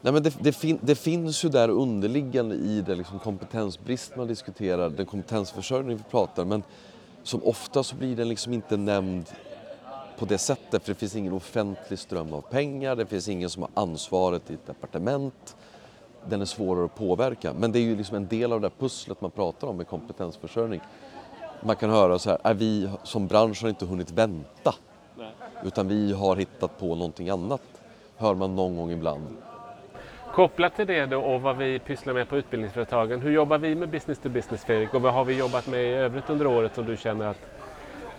Nej, 0.00 0.12
men 0.12 0.22
det, 0.22 0.34
det, 0.40 0.52
fin, 0.52 0.78
det, 0.82 0.94
finns 0.94 1.44
ju 1.44 1.48
där 1.48 1.68
underliggande 1.68 2.54
i 2.54 2.80
det 2.80 2.94
liksom 2.94 3.18
kompetensbrist 3.18 4.16
man 4.16 4.26
diskuterar, 4.26 4.90
den 4.90 5.06
kompetensförsörjning 5.06 5.96
vi 5.96 6.02
pratar 6.02 6.44
men 6.44 6.62
som 7.22 7.44
ofta 7.44 7.82
så 7.82 7.96
blir 7.96 8.16
den 8.16 8.28
liksom 8.28 8.52
inte 8.52 8.76
nämnd 8.76 9.30
på 10.18 10.24
det 10.24 10.38
sättet 10.38 10.84
för 10.84 10.92
det 10.92 10.98
finns 10.98 11.16
ingen 11.16 11.32
offentlig 11.32 11.98
ström 11.98 12.32
av 12.32 12.40
pengar, 12.40 12.96
det 12.96 13.06
finns 13.06 13.28
ingen 13.28 13.50
som 13.50 13.62
har 13.62 13.70
ansvaret 13.74 14.50
i 14.50 14.54
ett 14.54 14.66
departement. 14.66 15.56
Den 16.28 16.40
är 16.40 16.44
svårare 16.44 16.84
att 16.84 16.94
påverka 16.94 17.52
men 17.52 17.72
det 17.72 17.78
är 17.78 17.82
ju 17.82 17.96
liksom 17.96 18.16
en 18.16 18.28
del 18.28 18.52
av 18.52 18.60
det 18.60 18.70
pusslet 18.70 19.20
man 19.20 19.30
pratar 19.30 19.68
om 19.68 19.76
med 19.76 19.86
kompetensförsörjning 19.86 20.80
man 21.60 21.76
kan 21.76 21.90
höra 21.90 22.18
så 22.18 22.30
här, 22.30 22.38
är 22.42 22.54
vi 22.54 22.90
som 23.02 23.26
bransch 23.26 23.62
har 23.62 23.68
inte 23.68 23.86
hunnit 23.86 24.10
vänta. 24.10 24.74
Nej. 25.14 25.30
Utan 25.64 25.88
vi 25.88 26.12
har 26.12 26.36
hittat 26.36 26.78
på 26.78 26.94
någonting 26.94 27.28
annat. 27.28 27.62
Hör 28.16 28.34
man 28.34 28.56
någon 28.56 28.76
gång 28.76 28.90
ibland. 28.90 29.36
Kopplat 30.34 30.76
till 30.76 30.86
det 30.86 31.06
då 31.06 31.20
och 31.20 31.40
vad 31.40 31.56
vi 31.56 31.78
pysslar 31.78 32.14
med 32.14 32.28
på 32.28 32.36
utbildningsföretagen. 32.36 33.20
Hur 33.20 33.30
jobbar 33.30 33.58
vi 33.58 33.74
med 33.74 33.88
business 33.88 34.18
to 34.18 34.28
business 34.28 34.64
Fredrik 34.64 34.94
och 34.94 35.02
vad 35.02 35.14
har 35.14 35.24
vi 35.24 35.38
jobbat 35.38 35.66
med 35.66 35.84
i 35.84 35.88
övrigt 35.88 36.30
under 36.30 36.46
året 36.46 36.74
som 36.74 36.86
du 36.86 36.96
känner 36.96 37.26
att 37.26 37.40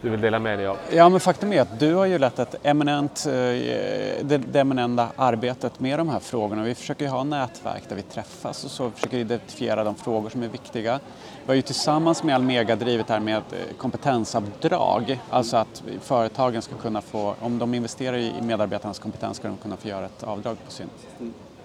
du 0.01 0.09
vill 0.09 0.21
dela 0.21 0.39
med 0.39 0.59
dig 0.59 0.67
av? 0.67 0.77
Ja, 0.91 1.09
men 1.09 1.19
faktum 1.19 1.53
är 1.53 1.61
att 1.61 1.79
du 1.79 1.93
har 1.93 2.05
ju 2.05 2.17
lett 2.17 2.39
ett 2.39 2.55
eminent, 2.63 3.25
eh, 3.25 3.31
det, 3.31 4.41
det 4.51 4.59
eminenta 4.59 5.07
arbetet 5.15 5.79
med 5.79 5.99
de 5.99 6.09
här 6.09 6.19
frågorna. 6.19 6.63
Vi 6.63 6.75
försöker 6.75 7.05
ju 7.05 7.11
ha 7.11 7.23
nätverk 7.23 7.83
där 7.89 7.95
vi 7.95 8.01
träffas 8.01 8.63
och 8.63 8.71
så 8.71 8.91
försöker 8.91 9.17
identifiera 9.17 9.83
de 9.83 9.95
frågor 9.95 10.29
som 10.29 10.43
är 10.43 10.47
viktiga. 10.47 10.99
Vi 11.45 11.47
har 11.47 11.55
ju 11.55 11.61
tillsammans 11.61 12.23
med 12.23 12.35
Almega 12.35 12.75
drivit 12.75 13.07
det 13.07 13.13
här 13.13 13.19
med 13.19 13.35
eh, 13.35 13.75
kompetensavdrag, 13.77 15.19
alltså 15.29 15.57
att 15.57 15.83
företagen 16.01 16.61
ska 16.61 16.75
kunna 16.75 17.01
få, 17.01 17.35
om 17.39 17.59
de 17.59 17.73
investerar 17.73 18.17
i 18.17 18.33
medarbetarnas 18.41 18.99
kompetens 18.99 19.37
ska 19.37 19.47
de 19.47 19.57
kunna 19.57 19.77
få 19.77 19.87
göra 19.87 20.05
ett 20.05 20.23
avdrag 20.23 20.57
på 20.65 20.71
sin 20.71 20.89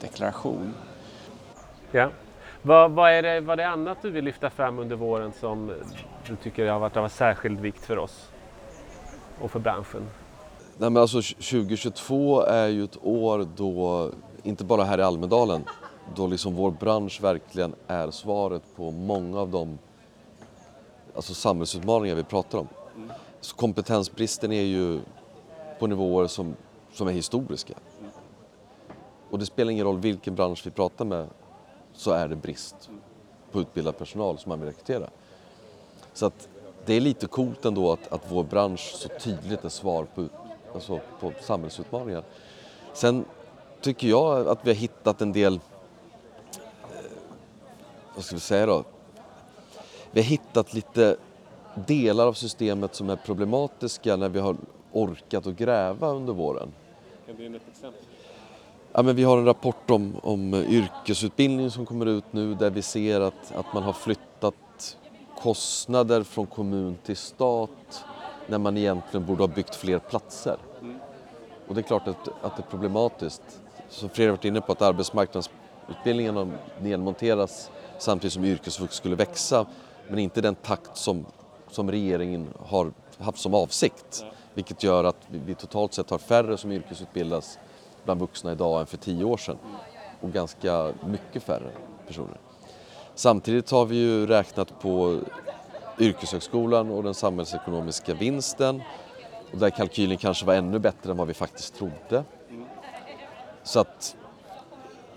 deklaration. 0.01 0.75
Ja. 1.91 2.11
Vad, 2.63 2.91
vad, 2.91 3.13
är 3.13 3.23
det, 3.23 3.41
vad 3.41 3.61
är 3.61 3.65
det 3.65 3.69
annat 3.69 3.99
du 4.03 4.11
vill 4.11 4.25
lyfta 4.25 4.51
fram 4.51 4.79
under 4.79 4.97
våren 4.97 5.33
som 5.41 5.73
du 6.27 6.37
tycker 6.37 6.67
har 6.67 6.79
varit 6.79 6.97
av 6.97 7.09
särskild 7.09 7.61
vikt 7.61 7.85
för 7.85 7.99
oss 7.99 8.29
och 9.41 9.51
för 9.51 9.59
branschen? 9.59 10.07
Nej, 10.79 10.91
men 10.91 10.97
alltså, 10.97 11.23
2022 11.23 12.41
är 12.41 12.69
ju 12.69 12.85
ett 12.85 12.99
år 13.03 13.47
då, 13.57 14.11
inte 14.43 14.65
bara 14.65 14.85
här 14.85 14.99
i 14.99 15.03
Almedalen, 15.03 15.65
då 16.15 16.27
liksom 16.27 16.55
vår 16.55 16.71
bransch 16.71 17.21
verkligen 17.23 17.75
är 17.87 18.11
svaret 18.11 18.63
på 18.77 18.91
många 18.91 19.41
av 19.41 19.51
de 19.51 19.79
alltså 21.15 21.35
samhällsutmaningar 21.35 22.15
vi 22.15 22.25
pratar 22.25 22.59
om. 22.59 22.69
Så 23.41 23.57
kompetensbristen 23.57 24.53
är 24.53 24.63
ju 24.63 25.01
på 25.79 25.87
nivåer 25.87 26.27
som, 26.27 26.57
som 26.93 27.09
är 27.09 27.13
historiska. 27.13 27.75
Och 29.31 29.39
det 29.39 29.47
spelar 29.47 29.73
ingen 29.73 29.87
roll 29.87 29.99
vilken 29.99 30.35
bransch 30.35 30.63
vi 30.67 30.71
pratar 30.71 31.05
med 31.05 31.29
så 31.93 32.11
är 32.11 32.29
det 32.29 32.37
brist 32.37 32.91
på 33.53 33.61
utbildad 33.61 33.99
personal 33.99 34.39
som 34.39 34.49
man 34.49 34.61
vill 34.61 34.69
rekrytera. 34.69 35.11
Så 36.15 36.27
att 36.27 36.49
det 36.85 36.95
är 36.95 37.01
lite 37.01 37.27
coolt 37.27 37.65
ändå 37.65 37.93
att, 37.93 38.13
att 38.13 38.23
vår 38.29 38.45
bransch 38.45 38.93
så 38.95 39.09
tydligt 39.09 39.65
är 39.65 39.69
svar 39.69 40.07
på, 40.15 40.27
alltså 40.75 41.01
på 41.21 41.33
samhällsutmaningar. 41.41 42.25
Sen 42.93 43.25
tycker 43.81 44.09
jag 44.09 44.49
att 44.49 44.59
vi 44.63 44.71
har 44.71 44.77
hittat 44.77 45.21
en 45.21 45.33
del, 45.33 45.55
eh, 45.55 45.61
vad 48.15 48.25
ska 48.25 48.37
vi 48.37 48.41
säga 48.41 48.67
då? 48.67 48.85
Vi 50.11 50.21
har 50.21 50.27
hittat 50.27 50.75
lite 50.75 51.17
delar 51.75 52.27
av 52.27 52.33
systemet 52.33 52.95
som 52.95 53.11
är 53.11 53.17
problematiska 53.17 54.17
när 54.17 54.29
vi 54.29 54.41
har 54.41 54.57
orkat 54.93 55.47
att 55.47 55.57
gräva 55.57 56.09
under 56.09 56.33
våren. 56.33 56.73
Kan 57.27 57.37
du 57.37 57.43
ge 57.43 57.57
ett 57.57 57.63
exempel? 57.71 58.03
Ja, 58.93 59.03
men 59.03 59.17
vi 59.17 59.25
har 59.25 59.39
en 59.39 59.45
rapport 59.45 59.91
om, 59.91 60.17
om 60.23 60.55
yrkesutbildning 60.55 61.71
som 61.71 61.87
kommer 61.87 62.07
ut 62.07 62.25
nu 62.31 62.55
där 62.55 62.71
vi 62.71 62.83
ser 62.83 63.21
att, 63.21 63.55
att 63.55 63.75
man 63.75 63.83
har 63.83 63.93
flyttat 63.93 64.55
kostnader 65.43 66.23
från 66.23 66.47
kommun 66.47 66.97
till 67.05 67.17
stat 67.17 68.05
när 68.47 68.59
man 68.59 68.77
egentligen 68.77 69.27
borde 69.27 69.43
ha 69.43 69.49
byggt 69.49 69.75
fler 69.75 69.99
platser. 69.99 70.57
Mm. 70.81 70.99
Och 71.69 71.75
det 71.75 71.81
är 71.81 71.83
klart 71.83 72.09
att, 72.09 72.29
att 72.43 72.57
det 72.57 72.63
är 72.63 72.71
problematiskt. 72.71 73.43
Som 73.89 74.09
Fredrik 74.09 74.31
varit 74.31 74.45
inne 74.45 74.61
på 74.61 74.73
att 74.73 74.83
arbetsmarknadsutbildningarna 74.83 76.51
nedmonteras 76.81 77.71
samtidigt 77.99 78.33
som 78.33 78.45
yrkesvux 78.45 78.95
skulle 78.95 79.17
växa 79.17 79.67
men 80.09 80.19
inte 80.19 80.41
den 80.41 80.55
takt 80.55 80.97
som, 80.97 81.27
som 81.71 81.91
regeringen 81.91 82.49
har 82.67 82.93
haft 83.19 83.39
som 83.39 83.55
avsikt. 83.55 84.25
Vilket 84.55 84.83
gör 84.83 85.05
att 85.05 85.17
vi, 85.27 85.39
vi 85.39 85.55
totalt 85.55 85.95
sett 85.95 86.11
har 86.11 86.19
färre 86.19 86.57
som 86.57 86.73
yrkesutbildas 86.73 87.59
bland 88.05 88.21
vuxna 88.21 88.53
idag 88.53 88.81
än 88.81 88.87
för 88.87 88.97
tio 88.97 89.25
år 89.25 89.37
sedan 89.37 89.59
och 90.21 90.33
ganska 90.33 90.93
mycket 91.07 91.43
färre 91.43 91.71
personer. 92.07 92.39
Samtidigt 93.17 93.71
har 93.71 93.87
vi 93.87 93.97
ju 93.97 94.27
räknat 94.27 94.81
på 94.81 95.21
yrkeshögskolan 95.99 96.91
och 96.91 97.03
den 97.03 97.15
samhällsekonomiska 97.15 98.15
vinsten 98.15 98.83
och 99.53 99.59
där 99.59 99.71
kalkylen 99.71 100.17
kanske 100.17 100.47
var 100.47 100.55
ännu 100.55 100.79
bättre 100.79 101.11
än 101.11 101.17
vad 101.17 101.27
vi 101.27 101.35
faktiskt 101.35 101.75
trodde. 101.75 102.25
Så 103.63 103.81
att 103.81 104.17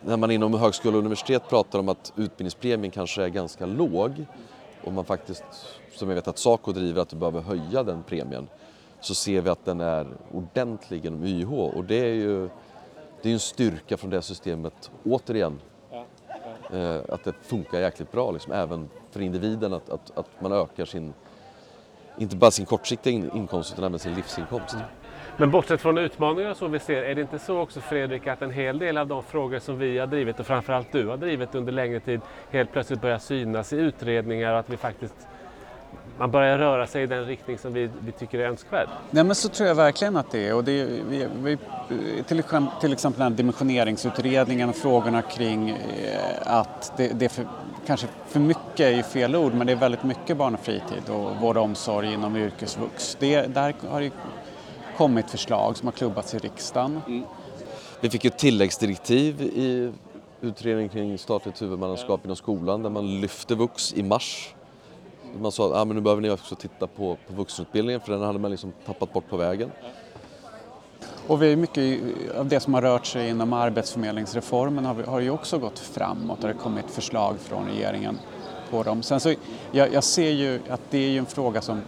när 0.02 0.18
man 0.18 0.32
inom 0.32 0.54
högskola 0.54 0.94
och 0.94 1.00
universitet 1.00 1.50
pratar 1.50 1.80
om 1.80 1.90
att 1.90 2.14
utbildningspremien 2.16 2.92
kanske 2.92 3.24
är 3.24 3.30
ganska 3.30 3.66
låg 3.66 4.26
och 4.84 4.94
man 4.94 5.06
faktiskt, 5.06 5.44
som 5.96 6.10
jag 6.10 6.16
vet 6.16 6.28
att 6.28 6.38
Saco 6.38 6.72
driver, 6.72 7.02
att 7.02 7.10
du 7.10 7.16
behöver 7.16 7.42
höja 7.42 7.84
den 7.84 8.04
premien 8.04 8.48
så 9.00 9.16
ser 9.16 9.42
vi 9.42 9.50
att 9.50 9.66
den 9.66 9.82
är 9.82 10.08
ordentlig 10.32 11.04
genom 11.04 11.24
YH 11.24 11.54
och 11.54 11.84
det 11.84 12.00
är 12.00 12.14
ju 12.14 12.50
det 13.22 13.30
är 13.30 13.34
en 13.34 13.40
styrka 13.40 13.98
från 13.98 14.10
det 14.10 14.22
systemet, 14.22 14.92
återigen. 15.06 15.60
Eh, 16.74 17.00
att 17.10 17.24
det 17.24 17.34
funkar 17.42 17.80
jäkligt 17.80 18.12
bra, 18.12 18.32
liksom, 18.32 18.54
även 18.54 18.90
för 19.12 19.22
individen, 19.22 19.74
att, 19.74 19.90
att, 19.90 20.18
att 20.18 20.42
man 20.42 20.52
ökar 20.52 20.86
sin, 20.86 21.14
inte 22.18 22.36
bara 22.36 22.52
sin 22.52 22.66
kortsiktiga 22.66 23.14
inkomst 23.14 23.74
utan 23.74 23.84
även 23.84 24.00
sin 24.00 24.14
livsinkomst. 24.14 24.74
Mm. 24.74 24.86
Men 25.38 25.52
bortsett 25.52 25.82
från 25.82 25.98
utmaningarna 25.98 26.56
som 26.56 26.72
vi 26.72 26.80
ser, 26.80 27.04
är 27.04 27.16
det 27.16 27.22
inte 27.22 27.40
så 27.40 27.60
också 27.60 27.82
Fredrik 27.82 28.28
att 28.28 28.42
en 28.42 28.52
hel 28.52 28.80
del 28.80 28.98
av 28.98 29.08
de 29.08 29.24
frågor 29.24 29.60
som 29.60 29.78
vi 29.78 29.98
har 29.98 30.08
drivit 30.08 30.40
och 30.40 30.46
framförallt 30.46 30.92
du 30.92 31.08
har 31.08 31.18
drivit 31.18 31.56
under 31.56 31.72
längre 31.72 32.00
tid 32.00 32.22
helt 32.52 32.72
plötsligt 32.72 33.02
börjar 33.02 33.18
synas 33.18 33.74
i 33.74 33.76
utredningar 33.76 34.54
och 34.54 34.60
att 34.60 34.70
vi 34.70 34.78
faktiskt 34.78 35.28
man 36.20 36.32
börjar 36.32 36.58
röra 36.58 36.88
sig 36.88 37.04
i 37.04 37.06
den 37.06 37.26
riktning 37.26 37.58
som 37.58 37.74
vi, 37.74 37.90
vi 38.00 38.12
tycker 38.12 38.40
är 38.40 38.48
önskvärd. 38.48 38.88
Nej 39.12 39.24
men 39.24 39.36
så 39.36 39.50
tror 39.50 39.68
jag 39.68 39.76
verkligen 39.76 40.18
att 40.18 40.32
det 40.32 40.48
är. 40.48 40.56
Och 40.56 40.64
det 40.64 40.72
är 40.82 40.88
vi, 41.10 41.28
vi, 41.44 41.58
till, 42.24 42.44
till 42.82 42.94
exempel 42.94 43.20
den 43.20 43.32
här 43.32 43.38
dimensioneringsutredningen 43.38 44.70
och 44.70 44.76
frågorna 44.76 45.22
kring 45.22 45.70
eh, 45.70 45.78
att 46.44 46.94
det, 46.98 47.20
det 47.20 47.26
är 47.26 47.30
för, 47.30 47.48
kanske 47.86 48.08
för 48.28 48.40
mycket 48.40 48.80
är 48.80 49.04
fel 49.04 49.36
ord 49.36 49.54
men 49.54 49.68
det 49.68 49.74
är 49.74 49.78
väldigt 49.78 50.04
mycket 50.04 50.38
barn 50.38 50.54
och 50.54 50.60
fritid 50.60 51.10
och 51.10 51.36
vård 51.36 51.58
och 51.58 51.64
omsorg 51.64 52.14
inom 52.14 52.36
yrkesvux. 52.36 53.18
Det, 53.20 53.42
där 53.42 53.76
har 53.90 54.02
det 54.02 54.12
kommit 54.98 55.30
förslag 55.30 55.78
som 55.78 55.88
har 55.88 55.94
klubbats 55.94 56.34
i 56.34 56.38
riksdagen. 56.38 57.02
Mm. 57.08 57.24
Vi 58.00 58.10
fick 58.10 58.24
ju 58.24 58.30
tilläggsdirektiv 58.30 59.42
i 59.42 59.92
utredning 60.42 60.90
kring 60.90 61.18
statligt 61.18 61.62
huvudmannaskap 61.62 62.26
inom 62.26 62.36
skolan 62.36 62.84
där 62.84 62.90
man 62.90 63.22
lyfte 63.22 63.56
vux 63.56 63.94
i 63.94 64.04
mars. 64.04 64.54
Man 65.42 65.52
sa 65.52 65.66
att 65.66 65.76
ah, 65.76 65.84
nu 65.84 66.02
behöver 66.02 66.22
ni 66.22 66.30
också 66.30 66.56
titta 66.56 66.88
på, 66.88 67.18
på 67.28 67.34
vuxenutbildningen 67.34 68.02
för 68.02 68.12
den 68.12 68.22
hade 68.22 68.40
man 68.40 68.52
liksom 68.52 68.74
tappat 68.86 69.14
bort 69.14 69.30
på 69.30 69.38
vägen. 69.38 69.72
Och 71.28 71.42
vi 71.42 71.52
är 71.52 71.56
mycket 71.56 72.02
av 72.38 72.48
det 72.48 72.60
som 72.60 72.74
har 72.74 72.82
rört 72.82 73.06
sig 73.06 73.30
inom 73.30 73.54
arbetsförmedlingsreformen 73.54 74.86
har, 74.86 74.94
vi, 74.94 75.04
har 75.04 75.20
ju 75.20 75.30
också 75.30 75.60
gått 75.60 75.80
framåt 75.80 76.38
och 76.38 76.48
det 76.48 76.54
har 76.54 76.62
kommit 76.62 76.92
förslag 76.92 77.36
från 77.40 77.66
regeringen 77.66 78.20
på 78.70 78.84
dem. 78.84 79.04
Sen 79.04 79.20
så, 79.20 79.34
jag, 79.72 79.94
jag 79.94 80.04
ser 80.04 80.32
ju 80.32 80.60
att 80.70 80.82
det 80.90 80.98
är 80.98 81.10
ju 81.10 81.18
en 81.18 81.26
fråga 81.26 81.62
som 81.62 81.82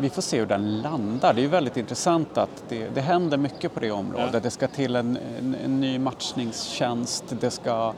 vi 0.00 0.10
får 0.10 0.22
se 0.22 0.38
hur 0.38 0.46
den 0.46 0.82
landar. 0.82 1.34
Det 1.34 1.40
är 1.40 1.42
ju 1.42 1.48
väldigt 1.48 1.76
intressant 1.76 2.38
att 2.38 2.64
det, 2.68 2.88
det 2.94 3.00
händer 3.00 3.36
mycket 3.36 3.74
på 3.74 3.80
det 3.80 3.90
området. 3.90 4.30
Ja. 4.32 4.40
Det 4.40 4.50
ska 4.50 4.68
till 4.68 4.96
en, 4.96 5.18
en, 5.38 5.56
en, 5.64 5.80
ny 5.80 5.98
matchningstjänst, 5.98 7.24
det 7.40 7.50
ska, 7.50 7.92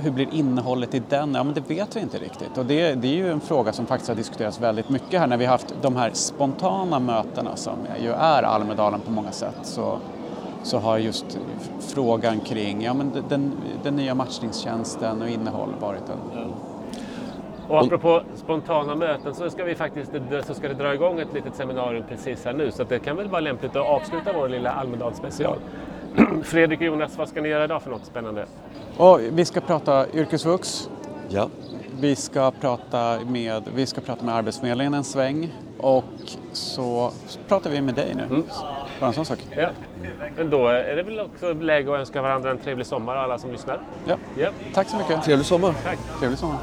hur 0.00 0.10
blir 0.10 0.34
innehållet 0.34 0.94
i 0.94 1.02
den? 1.08 1.34
Ja, 1.34 1.44
men 1.44 1.54
det 1.54 1.70
vet 1.70 1.96
vi 1.96 2.00
inte 2.00 2.18
riktigt. 2.18 2.58
Och 2.58 2.66
det, 2.66 2.94
det 2.94 3.08
är 3.08 3.16
ju 3.16 3.30
en 3.32 3.40
fråga 3.40 3.72
som 3.72 3.86
faktiskt 3.86 4.08
har 4.08 4.16
diskuterats 4.16 4.60
väldigt 4.60 4.88
mycket 4.88 5.20
här 5.20 5.26
när 5.26 5.36
vi 5.36 5.44
har 5.44 5.52
haft 5.52 5.74
de 5.82 5.96
här 5.96 6.10
spontana 6.12 6.98
mötena 6.98 7.56
som 7.56 7.78
ju 8.02 8.10
är 8.10 8.42
Almedalen 8.42 9.00
på 9.00 9.10
många 9.10 9.32
sätt. 9.32 9.58
Så, 9.62 9.98
så 10.62 10.78
har 10.78 10.98
just 10.98 11.38
frågan 11.80 12.40
kring 12.40 12.82
ja, 12.82 12.94
men 12.94 13.12
den, 13.28 13.52
den 13.82 13.96
nya 13.96 14.14
matchningstjänsten 14.14 15.22
och 15.22 15.28
innehåll 15.28 15.74
varit 15.80 16.08
en, 16.08 16.52
och 17.70 17.80
apropå 17.80 18.22
spontana 18.34 18.94
möten 18.94 19.34
så 19.34 19.50
ska 19.50 19.64
vi 19.64 19.74
faktiskt 19.74 20.12
så 20.46 20.54
ska 20.54 20.68
det 20.68 20.74
dra 20.74 20.94
igång 20.94 21.20
ett 21.20 21.34
litet 21.34 21.54
seminarium 21.54 22.04
precis 22.08 22.44
här 22.44 22.52
nu 22.52 22.70
så 22.70 22.84
det 22.84 22.98
kan 22.98 23.16
väl 23.16 23.28
vara 23.28 23.40
lämpligt 23.40 23.76
att 23.76 23.86
avsluta 23.86 24.32
vår 24.32 24.48
lilla 24.48 24.70
Almedalsspecial. 24.70 25.58
Fredrik 26.42 26.80
och 26.80 26.86
Jonas, 26.86 27.18
vad 27.18 27.28
ska 27.28 27.40
ni 27.40 27.48
göra 27.48 27.64
idag 27.64 27.82
för 27.82 27.90
något 27.90 28.06
spännande? 28.06 28.46
Och 28.96 29.20
vi 29.20 29.44
ska 29.44 29.60
prata 29.60 30.06
yrkesvux. 30.14 30.90
Ja. 31.28 31.48
Vi 32.00 32.16
ska 32.16 32.50
prata 32.50 33.18
med, 33.26 33.62
vi 33.74 33.86
ska 33.86 34.00
prata 34.00 34.24
med 34.24 34.34
Arbetsförmedlingen 34.34 34.94
en 34.94 35.04
sväng 35.04 35.52
och 35.78 36.04
så 36.52 37.12
pratar 37.48 37.70
vi 37.70 37.80
med 37.80 37.94
dig 37.94 38.14
nu. 38.14 38.22
Mm. 38.22 38.44
Bara 39.00 39.06
en 39.06 39.12
sån 39.12 39.24
sak. 39.24 39.38
Ja. 39.56 39.68
Men 40.36 40.50
då 40.50 40.68
är 40.68 40.96
det 40.96 41.02
väl 41.02 41.20
också 41.20 41.52
läge 41.52 41.92
att 41.94 42.00
önska 42.00 42.22
varandra 42.22 42.50
en 42.50 42.58
trevlig 42.58 42.86
sommar 42.86 43.16
alla 43.16 43.38
som 43.38 43.52
lyssnar. 43.52 43.80
Ja. 44.06 44.16
ja. 44.38 44.50
Tack 44.74 44.88
så 44.88 44.96
mycket. 44.96 45.22
Trevlig 45.22 45.46
sommar. 45.46 45.74
Tack. 45.84 45.98
Trevlig 46.18 46.38
sommar. 46.38 46.58